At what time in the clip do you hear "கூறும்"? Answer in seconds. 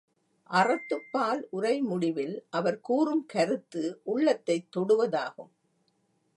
2.79-3.25